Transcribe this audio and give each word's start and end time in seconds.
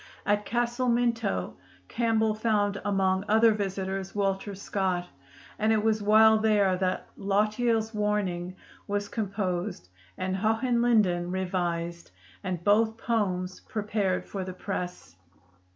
At 0.25 0.45
Castle 0.47 0.89
Minto, 0.89 1.53
Campbell 1.87 2.33
found 2.33 2.81
among 2.83 3.23
other 3.29 3.53
visitors 3.53 4.15
Walter 4.15 4.55
Scott, 4.55 5.07
and 5.59 5.71
it 5.71 5.83
was 5.83 6.01
while 6.01 6.39
there 6.39 6.75
that 6.75 7.07
'Lochiel's 7.17 7.93
Warning' 7.93 8.55
was 8.87 9.07
composed 9.07 9.89
and 10.17 10.35
'Hohenlinden' 10.37 11.29
revised, 11.31 12.09
and 12.43 12.63
both 12.63 12.97
poems 12.97 13.59
prepared 13.59 14.25
for 14.25 14.43
the 14.43 14.53
press. 14.55 15.15